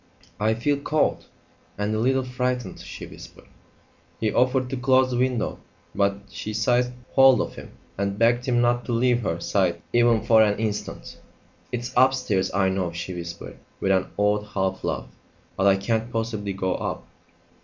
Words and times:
"I 0.39 0.55
feel 0.55 0.77
cold 0.77 1.27
and 1.77 1.93
a 1.93 1.99
little 1.99 2.23
frightened," 2.23 2.79
she 2.79 3.05
whispered. 3.05 3.45
He 4.19 4.33
offered 4.33 4.67
to 4.71 4.75
close 4.75 5.11
the 5.11 5.17
window, 5.19 5.59
but 5.93 6.21
she 6.27 6.55
seized 6.55 6.89
hold 7.11 7.39
of 7.39 7.53
him 7.53 7.73
and 7.99 8.17
begged 8.17 8.47
him 8.47 8.61
not 8.61 8.83
to 8.85 8.93
leave 8.93 9.21
her 9.21 9.39
side 9.39 9.79
even 9.93 10.23
for 10.23 10.41
an 10.41 10.57
instant. 10.57 11.19
"It's 11.71 11.93
upstairs, 11.95 12.51
I 12.51 12.69
know," 12.69 12.91
she 12.91 13.13
whispered, 13.13 13.59
with 13.79 13.91
an 13.91 14.07
odd 14.17 14.43
half 14.55 14.83
laugh; 14.83 15.05
"but 15.55 15.67
I 15.67 15.75
can't 15.75 16.11
possibly 16.11 16.53
go 16.53 16.73
up." 16.73 17.05